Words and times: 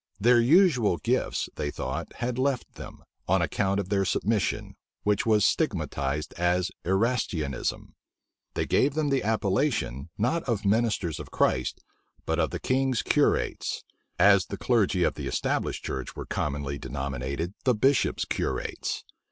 Their 0.19 0.39
usual 0.41 0.97
gifts, 0.97 1.47
they 1.57 1.69
thought, 1.69 2.13
had 2.13 2.39
left 2.39 2.73
them, 2.73 3.03
on 3.27 3.43
account 3.43 3.79
of 3.79 3.89
their 3.89 4.03
submission, 4.03 4.75
which 5.03 5.27
was 5.27 5.45
stigmatized 5.45 6.33
as 6.39 6.71
Erastianism. 6.83 7.93
They 8.55 8.65
gave 8.65 8.95
them 8.95 9.09
the 9.09 9.21
appellation, 9.21 10.09
not 10.17 10.41
of 10.45 10.65
ministers 10.65 11.19
of 11.19 11.29
Christ, 11.29 11.81
but 12.25 12.39
of 12.39 12.49
the 12.49 12.59
king's 12.59 13.03
curates, 13.03 13.83
as 14.17 14.47
the 14.47 14.57
clergy 14.57 15.03
of 15.03 15.13
the 15.13 15.27
established 15.27 15.85
church 15.85 16.15
were 16.15 16.25
commonly 16.25 16.79
denominated 16.79 17.53
the 17.63 17.75
bishop's 17.75 18.25
curates. 18.25 19.03